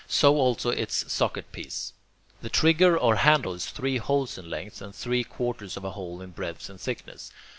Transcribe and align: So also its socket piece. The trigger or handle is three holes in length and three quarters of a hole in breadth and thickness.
So 0.07 0.35
also 0.37 0.71
its 0.71 1.13
socket 1.13 1.51
piece. 1.51 1.93
The 2.41 2.49
trigger 2.49 2.97
or 2.97 3.17
handle 3.17 3.53
is 3.53 3.67
three 3.67 3.97
holes 3.97 4.35
in 4.35 4.49
length 4.49 4.81
and 4.81 4.95
three 4.95 5.23
quarters 5.23 5.77
of 5.77 5.83
a 5.83 5.91
hole 5.91 6.23
in 6.23 6.31
breadth 6.31 6.71
and 6.71 6.81
thickness. 6.81 7.31